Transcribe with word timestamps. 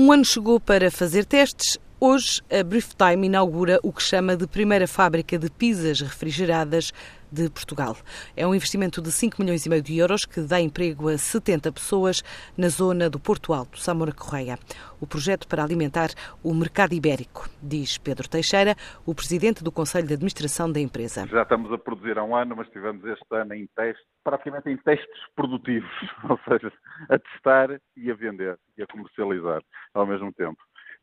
Um 0.00 0.12
ano 0.12 0.24
chegou 0.24 0.60
para 0.60 0.92
fazer 0.92 1.24
testes. 1.24 1.76
Hoje, 1.98 2.40
a 2.48 2.62
Brief 2.62 2.90
Time 2.94 3.26
inaugura 3.26 3.80
o 3.82 3.92
que 3.92 4.00
chama 4.00 4.36
de 4.36 4.46
primeira 4.46 4.86
fábrica 4.86 5.36
de 5.36 5.50
pizzas 5.50 6.00
refrigeradas 6.00 6.92
de 7.30 7.48
Portugal. 7.50 7.96
É 8.36 8.46
um 8.46 8.54
investimento 8.54 9.00
de 9.00 9.10
5 9.12 9.40
milhões 9.40 9.64
e 9.66 9.68
meio 9.68 9.82
de 9.82 9.96
euros 9.96 10.24
que 10.24 10.40
dá 10.40 10.60
emprego 10.60 11.08
a 11.08 11.18
70 11.18 11.72
pessoas 11.72 12.22
na 12.56 12.68
zona 12.68 13.08
do 13.08 13.18
Porto 13.18 13.52
Alto, 13.52 13.78
Samora 13.78 14.12
Correia. 14.12 14.58
O 15.00 15.06
projeto 15.06 15.46
para 15.46 15.62
alimentar 15.62 16.08
o 16.42 16.52
mercado 16.52 16.92
ibérico, 16.92 17.48
diz 17.62 17.98
Pedro 17.98 18.28
Teixeira, 18.28 18.74
o 19.06 19.14
presidente 19.14 19.62
do 19.62 19.70
Conselho 19.70 20.06
de 20.06 20.14
Administração 20.14 20.70
da 20.70 20.80
empresa. 20.80 21.26
Já 21.26 21.42
estamos 21.42 21.72
a 21.72 21.78
produzir 21.78 22.18
há 22.18 22.24
um 22.24 22.34
ano, 22.34 22.56
mas 22.56 22.66
estivemos 22.66 23.04
este 23.04 23.24
ano 23.30 23.54
em 23.54 23.68
teste, 23.76 24.02
praticamente 24.24 24.68
em 24.70 24.76
testes 24.78 25.08
produtivos, 25.36 25.90
ou 26.28 26.38
seja, 26.48 26.72
a 27.08 27.18
testar 27.18 27.80
e 27.96 28.10
a 28.10 28.14
vender 28.14 28.58
e 28.76 28.82
a 28.82 28.86
comercializar 28.86 29.62
ao 29.94 30.06
mesmo 30.06 30.32
tempo. 30.32 30.58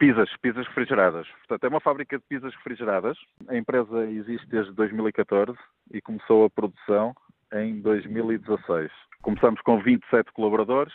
Pizzas, 0.00 0.34
pizzas 0.40 0.66
refrigeradas. 0.68 1.28
Portanto, 1.28 1.64
é 1.64 1.68
uma 1.68 1.78
fábrica 1.78 2.16
de 2.16 2.24
pizzas 2.26 2.54
refrigeradas. 2.54 3.18
A 3.46 3.54
empresa 3.54 4.06
existe 4.06 4.46
desde 4.48 4.72
2014 4.72 5.52
e 5.92 6.00
começou 6.00 6.46
a 6.46 6.48
produção 6.48 7.14
em 7.52 7.82
2016. 7.82 8.90
Começamos 9.20 9.60
com 9.60 9.78
27 9.82 10.32
colaboradores 10.32 10.94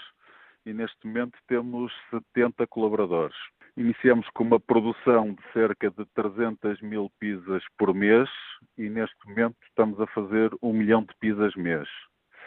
e 0.65 0.73
neste 0.73 1.05
momento 1.05 1.37
temos 1.47 1.93
70 2.09 2.65
colaboradores. 2.65 3.35
Iniciamos 3.77 4.27
com 4.33 4.43
uma 4.43 4.59
produção 4.59 5.35
de 5.35 5.53
cerca 5.53 5.91
de 5.91 6.03
300 6.15 6.81
mil 6.81 7.11
pizzas 7.19 7.63
por 7.77 7.93
mês 7.93 8.27
e 8.75 8.89
neste 8.89 9.17
momento 9.27 9.55
estamos 9.67 10.01
a 10.01 10.07
fazer 10.07 10.49
um 10.63 10.73
milhão 10.73 11.03
de 11.03 11.13
pizzas 11.19 11.53
mês, 11.53 11.87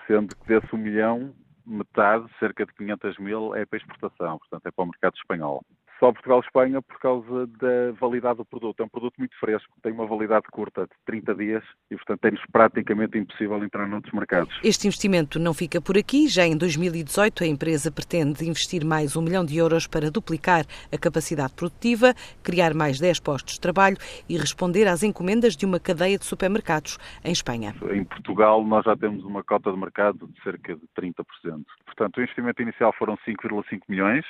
sendo 0.09 0.35
que 0.35 0.49
desse 0.49 0.75
um 0.75 0.79
milhão, 0.79 1.33
metade, 1.65 2.27
cerca 2.41 2.67
de 2.67 2.75
500 2.75 3.17
mil, 3.19 3.55
é 3.55 3.65
para 3.65 3.79
exportação, 3.79 4.39
portanto 4.39 4.67
é 4.67 4.73
para 4.73 4.83
o 4.83 4.89
mercado 4.89 5.15
espanhol 5.15 5.63
só 5.99 6.13
Portugal 6.13 6.41
e 6.41 6.47
Espanha 6.47 6.83
por 6.83 6.99
causa 6.99 7.47
da 7.47 7.93
validade 8.01 8.39
do 8.39 8.45
produto. 8.45 8.81
É 8.81 8.85
um 8.85 8.89
produto 8.89 9.15
muito 9.19 9.39
fresco, 9.39 9.73
tem 9.83 9.93
uma 9.93 10.07
validade 10.07 10.47
curta 10.51 10.83
de 10.83 10.95
30 11.07 11.35
dias 11.35 11.65
e, 11.91 11.97
portanto, 11.97 12.25
é-nos 12.25 12.43
praticamente 12.53 13.19
impossível 13.19 13.63
entrar 13.63 13.87
noutros 13.87 14.13
mercados. 14.13 14.59
Este 14.63 14.87
investimento 14.87 15.39
não 15.39 15.53
fica 15.53 15.81
por 15.81 15.97
aqui. 15.99 16.29
Já 16.29 16.47
em 16.47 16.57
2018, 16.57 17.45
a 17.45 17.47
empresa 17.47 17.91
pretende 17.91 18.49
investir 18.49 18.85
mais 18.85 19.17
um 19.17 19.23
milhão 19.23 19.45
de 19.45 19.57
euros 19.57 19.87
para 19.87 20.11
duplicar 20.11 20.65
a 20.93 20.99
capacidade 20.99 21.53
produtiva, 21.55 22.15
criar 22.43 22.75
mais 22.75 22.99
10 22.99 23.21
postos 23.21 23.55
de 23.55 23.61
trabalho 23.61 23.97
e 24.29 24.37
responder 24.37 24.87
às 24.87 25.03
encomendas 25.03 25.57
de 25.57 25.67
uma 25.67 25.81
cadeia 25.81 26.19
de 26.19 26.25
supermercados 26.25 26.99
em 27.25 27.33
Espanha. 27.33 27.75
Em 27.93 28.05
Portugal, 28.05 28.65
nós 28.65 28.85
já 28.85 28.97
temos 28.97 29.25
uma 29.25 29.43
cota 29.43 29.71
de 29.71 29.79
mercado 29.79 30.29
de 30.29 30.43
cerca 30.43 30.75
de 30.75 30.87
30%. 30.99 31.15
Portanto, 31.87 32.19
o 32.19 32.23
investimento 32.23 32.63
inicial 32.63 32.93
foram 32.97 33.17
5,5 33.27 33.81
milhões. 33.89 34.25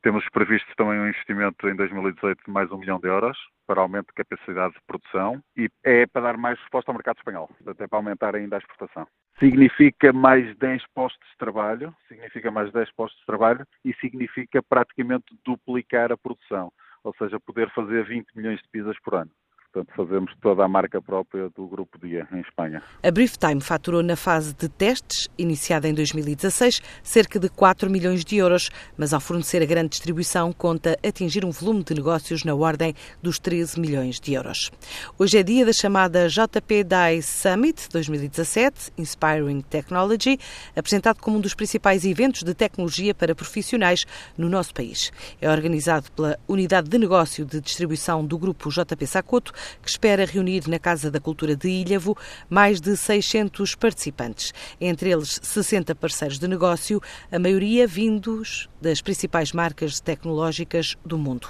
Temos 0.00 0.24
previsto 0.30 0.68
também 0.76 1.00
um 1.00 1.08
investimento 1.08 1.68
em 1.68 1.74
2018 1.74 2.44
de 2.44 2.50
mais 2.52 2.70
um 2.70 2.78
milhão 2.78 3.00
de 3.00 3.08
euros 3.08 3.36
para 3.66 3.80
aumento 3.80 4.06
de 4.06 4.24
capacidade 4.24 4.74
de 4.74 4.80
produção 4.86 5.42
e 5.56 5.68
é 5.82 6.06
para 6.06 6.22
dar 6.22 6.36
mais 6.36 6.56
resposta 6.60 6.92
ao 6.92 6.94
mercado 6.94 7.18
espanhol, 7.18 7.50
até 7.66 7.88
para 7.88 7.98
aumentar 7.98 8.36
ainda 8.36 8.56
a 8.56 8.58
exportação. 8.60 9.08
Significa 9.40 10.12
mais 10.12 10.56
10 10.58 10.84
postos 10.94 11.28
de 11.28 11.36
trabalho, 11.36 11.92
significa 12.06 12.48
mais 12.48 12.72
10 12.72 12.92
postos 12.92 13.18
de 13.18 13.26
trabalho 13.26 13.66
e 13.84 13.92
significa 13.94 14.62
praticamente 14.62 15.36
duplicar 15.44 16.12
a 16.12 16.16
produção, 16.16 16.72
ou 17.02 17.12
seja, 17.14 17.40
poder 17.40 17.68
fazer 17.70 18.04
20 18.04 18.36
milhões 18.36 18.60
de 18.62 18.68
pizzas 18.68 18.96
por 19.00 19.16
ano. 19.16 19.30
Portanto, 19.70 19.94
fazemos 19.94 20.32
toda 20.40 20.64
a 20.64 20.68
marca 20.68 21.00
própria 21.00 21.50
do 21.50 21.66
Grupo 21.66 21.98
Dia 21.98 22.26
em 22.32 22.40
Espanha. 22.40 22.82
A 23.02 23.10
Brieftime 23.10 23.60
faturou 23.60 24.02
na 24.02 24.16
fase 24.16 24.54
de 24.54 24.66
testes, 24.66 25.28
iniciada 25.36 25.86
em 25.86 25.92
2016, 25.92 26.80
cerca 27.02 27.38
de 27.38 27.50
4 27.50 27.90
milhões 27.90 28.24
de 28.24 28.36
euros, 28.36 28.70
mas 28.96 29.12
ao 29.12 29.20
fornecer 29.20 29.62
a 29.62 29.66
grande 29.66 29.90
distribuição, 29.90 30.54
conta 30.54 30.98
atingir 31.06 31.44
um 31.44 31.50
volume 31.50 31.84
de 31.84 31.94
negócios 31.94 32.44
na 32.44 32.54
ordem 32.54 32.94
dos 33.22 33.38
13 33.38 33.78
milhões 33.78 34.18
de 34.18 34.32
euros. 34.32 34.70
Hoje 35.18 35.36
é 35.36 35.42
dia 35.42 35.66
da 35.66 35.72
chamada 35.72 36.28
JP 36.28 36.84
DAI 36.84 37.20
Summit 37.20 37.90
2017, 37.92 38.92
Inspiring 38.96 39.60
Technology, 39.60 40.38
apresentado 40.74 41.20
como 41.20 41.36
um 41.36 41.40
dos 41.40 41.52
principais 41.52 42.06
eventos 42.06 42.42
de 42.42 42.54
tecnologia 42.54 43.14
para 43.14 43.34
profissionais 43.34 44.06
no 44.36 44.48
nosso 44.48 44.72
país. 44.72 45.12
É 45.42 45.50
organizado 45.50 46.10
pela 46.12 46.38
Unidade 46.48 46.88
de 46.88 46.96
Negócio 46.96 47.44
de 47.44 47.60
Distribuição 47.60 48.24
do 48.24 48.38
Grupo 48.38 48.70
JP 48.70 49.06
Sacoto 49.06 49.57
que 49.82 49.88
espera 49.88 50.24
reunir 50.24 50.68
na 50.68 50.78
Casa 50.78 51.10
da 51.10 51.20
Cultura 51.20 51.56
de 51.56 51.68
Ilhavo 51.68 52.16
mais 52.48 52.80
de 52.80 52.96
600 52.96 53.74
participantes, 53.74 54.52
entre 54.80 55.10
eles 55.10 55.40
60 55.42 55.94
parceiros 55.94 56.38
de 56.38 56.48
negócio, 56.48 57.00
a 57.30 57.38
maioria 57.38 57.86
vindos 57.86 58.68
das 58.80 59.00
principais 59.00 59.52
marcas 59.52 60.00
tecnológicas 60.00 60.96
do 61.04 61.18
mundo. 61.18 61.48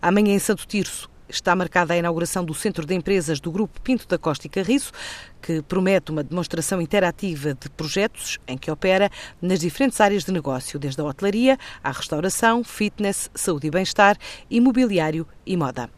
Amanhã 0.00 0.34
em 0.34 0.38
Santo 0.38 0.66
Tirso, 0.66 1.08
está 1.28 1.54
marcada 1.56 1.94
a 1.94 1.96
inauguração 1.96 2.44
do 2.44 2.54
Centro 2.54 2.86
de 2.86 2.94
Empresas 2.94 3.40
do 3.40 3.50
Grupo 3.50 3.80
Pinto 3.80 4.06
da 4.06 4.18
Costa 4.18 4.46
e 4.46 4.50
Carriço, 4.50 4.92
que 5.42 5.62
promete 5.62 6.10
uma 6.10 6.22
demonstração 6.22 6.80
interativa 6.80 7.54
de 7.54 7.68
projetos 7.70 8.38
em 8.46 8.56
que 8.56 8.70
opera 8.70 9.10
nas 9.40 9.60
diferentes 9.60 10.00
áreas 10.00 10.24
de 10.24 10.32
negócio, 10.32 10.78
desde 10.78 11.00
a 11.00 11.04
hotelaria 11.04 11.58
à 11.82 11.90
restauração, 11.90 12.62
fitness, 12.62 13.30
saúde 13.34 13.66
e 13.66 13.70
bem-estar, 13.70 14.16
imobiliário 14.50 15.26
e 15.44 15.56
moda. 15.56 15.90